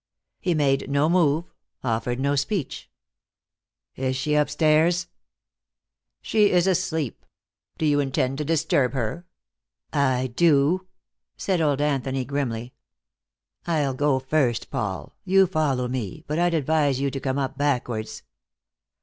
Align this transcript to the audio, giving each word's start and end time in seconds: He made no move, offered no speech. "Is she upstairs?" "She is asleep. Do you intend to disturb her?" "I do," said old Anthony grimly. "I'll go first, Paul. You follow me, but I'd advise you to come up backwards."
He 0.39 0.55
made 0.55 0.89
no 0.89 1.07
move, 1.07 1.53
offered 1.83 2.19
no 2.19 2.35
speech. 2.35 2.89
"Is 3.95 4.15
she 4.15 4.33
upstairs?" 4.33 5.05
"She 6.23 6.49
is 6.49 6.65
asleep. 6.65 7.23
Do 7.77 7.85
you 7.85 7.99
intend 7.99 8.39
to 8.39 8.43
disturb 8.43 8.93
her?" 8.93 9.27
"I 9.93 10.33
do," 10.35 10.87
said 11.37 11.61
old 11.61 11.81
Anthony 11.81 12.25
grimly. 12.25 12.73
"I'll 13.67 13.93
go 13.93 14.17
first, 14.17 14.71
Paul. 14.71 15.13
You 15.23 15.45
follow 15.45 15.87
me, 15.87 16.23
but 16.25 16.39
I'd 16.39 16.55
advise 16.55 16.99
you 16.99 17.11
to 17.11 17.19
come 17.19 17.37
up 17.37 17.55
backwards." 17.55 18.23